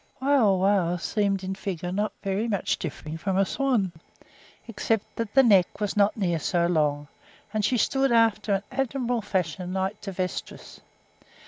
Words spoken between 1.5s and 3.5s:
figure not very much differing from a